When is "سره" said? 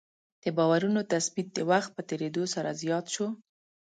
2.53-2.69